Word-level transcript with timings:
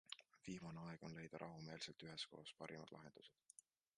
Viimane 0.45 0.79
aeg 0.91 1.03
on 1.09 1.17
leida 1.17 1.41
rahumeelselt 1.43 2.05
üheskoos 2.07 2.53
parimad 2.63 2.95
lahendused! 2.95 3.55